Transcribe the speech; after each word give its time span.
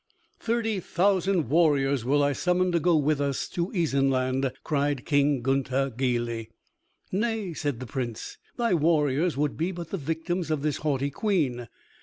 "Thirty 0.39 0.79
thousand 0.79 1.47
warriors 1.49 2.03
will 2.03 2.23
I 2.23 2.33
summon 2.33 2.71
to 2.71 2.79
go 2.79 2.95
with 2.97 3.21
us 3.21 3.47
to 3.49 3.71
Isenland," 3.71 4.51
cried 4.63 5.05
King 5.05 5.43
Gunther 5.43 5.91
gaily. 5.95 6.49
"Nay," 7.11 7.53
said 7.53 7.79
the 7.79 7.85
Prince, 7.85 8.39
"thy 8.57 8.73
warriors 8.73 9.37
would 9.37 9.51
but 9.57 9.57
be 9.57 9.71
the 9.73 9.97
victims 9.97 10.49
of 10.49 10.63
this 10.63 10.77
haughty 10.77 11.11
Queen. 11.11 11.67